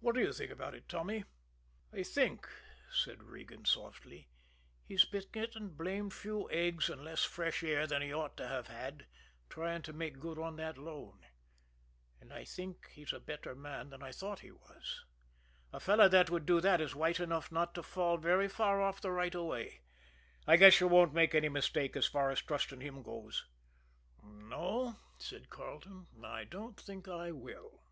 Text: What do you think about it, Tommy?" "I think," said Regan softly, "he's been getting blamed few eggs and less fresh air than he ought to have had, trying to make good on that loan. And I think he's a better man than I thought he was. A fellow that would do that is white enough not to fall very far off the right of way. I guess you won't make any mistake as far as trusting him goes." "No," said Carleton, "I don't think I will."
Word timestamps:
What 0.00 0.16
do 0.16 0.20
you 0.20 0.32
think 0.32 0.50
about 0.50 0.74
it, 0.74 0.88
Tommy?" 0.88 1.22
"I 1.92 2.02
think," 2.02 2.48
said 2.92 3.22
Regan 3.22 3.64
softly, 3.64 4.26
"he's 4.84 5.04
been 5.04 5.22
getting 5.30 5.68
blamed 5.68 6.12
few 6.12 6.50
eggs 6.50 6.90
and 6.90 7.04
less 7.04 7.22
fresh 7.22 7.62
air 7.62 7.86
than 7.86 8.02
he 8.02 8.12
ought 8.12 8.36
to 8.38 8.48
have 8.48 8.66
had, 8.66 9.06
trying 9.48 9.82
to 9.82 9.92
make 9.92 10.18
good 10.18 10.40
on 10.40 10.56
that 10.56 10.76
loan. 10.76 11.20
And 12.20 12.32
I 12.32 12.42
think 12.46 12.88
he's 12.88 13.12
a 13.12 13.20
better 13.20 13.54
man 13.54 13.90
than 13.90 14.02
I 14.02 14.10
thought 14.10 14.40
he 14.40 14.50
was. 14.50 15.04
A 15.72 15.78
fellow 15.78 16.08
that 16.08 16.30
would 16.30 16.46
do 16.46 16.60
that 16.60 16.80
is 16.80 16.96
white 16.96 17.20
enough 17.20 17.52
not 17.52 17.72
to 17.76 17.82
fall 17.84 18.16
very 18.18 18.48
far 18.48 18.82
off 18.82 19.00
the 19.00 19.12
right 19.12 19.36
of 19.36 19.44
way. 19.46 19.82
I 20.48 20.56
guess 20.56 20.80
you 20.80 20.88
won't 20.88 21.14
make 21.14 21.32
any 21.32 21.48
mistake 21.48 21.94
as 21.94 22.06
far 22.08 22.32
as 22.32 22.42
trusting 22.42 22.80
him 22.80 23.04
goes." 23.04 23.44
"No," 24.20 24.96
said 25.18 25.48
Carleton, 25.48 26.08
"I 26.24 26.42
don't 26.42 26.76
think 26.76 27.06
I 27.06 27.30
will." 27.30 27.84